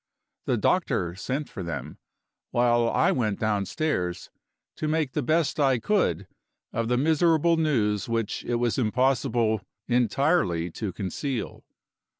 [0.45, 1.99] The doctor sent for them,
[2.49, 4.31] while I went downstairs
[4.77, 6.25] to make the best I could
[6.73, 11.65] of the miserable news which it was impossible entirely to conceal.